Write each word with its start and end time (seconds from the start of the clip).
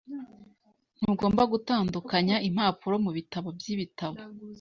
Ntugomba 0.99 1.43
gutandukanya 1.51 2.35
impapuro 2.47 2.95
mubitabo 3.05 3.47
byibitabo. 3.57 4.17